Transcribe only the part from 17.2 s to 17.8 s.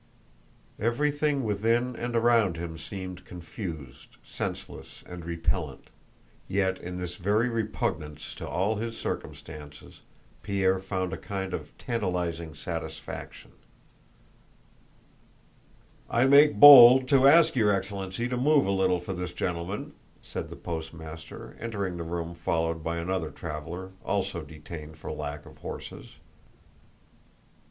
ask your